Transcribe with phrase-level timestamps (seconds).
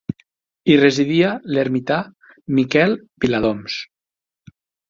[0.71, 1.99] Hi residia l'ermità
[2.61, 3.81] Miquel Viladoms.